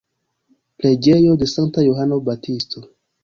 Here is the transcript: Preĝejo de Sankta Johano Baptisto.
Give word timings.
Preĝejo 0.83 1.35
de 1.43 1.49
Sankta 1.53 1.85
Johano 1.89 2.19
Baptisto. 2.31 2.85